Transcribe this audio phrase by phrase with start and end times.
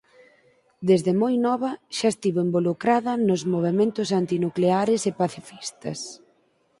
[0.89, 5.99] Desde moi nova xa estivo involucrada nos movementos antinucleares e pacifistas.